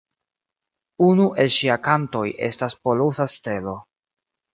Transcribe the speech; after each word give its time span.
Unu 1.07 1.27
el 1.43 1.51
ŝia 1.55 1.75
kantoj 1.87 2.23
estas 2.47 2.77
"Polusa 2.87 3.29
Stelo". 3.35 3.75